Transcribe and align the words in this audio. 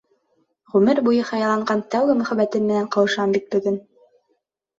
Ғүмер 0.75 1.01
буйы 1.07 1.19
хыялланған 1.31 1.83
тәүге 1.97 2.15
мөхәббәтем 2.23 2.67
менән 2.71 2.89
ҡауышам 2.97 3.37
бит 3.37 3.47
бөгөн! 3.53 3.79